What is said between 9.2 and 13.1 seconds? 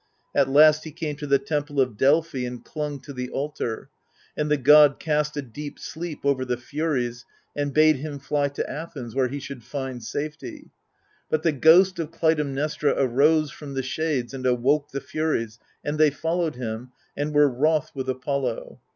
he should find safety. But the ghost of Clytemnestra